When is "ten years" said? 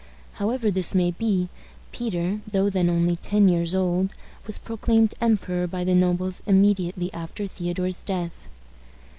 3.17-3.75